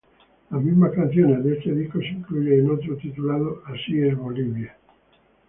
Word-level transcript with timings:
Las 0.49 0.63
mismas 0.63 0.93
canciones 0.93 1.43
de 1.43 1.59
este 1.59 1.73
disco 1.75 1.99
se 1.99 2.07
incluyen 2.07 2.61
en 2.61 2.71
otro 2.71 2.97
titulado 2.97 3.61
"Así 3.67 3.99
es 4.01 4.17
Bolivia". 4.17 4.75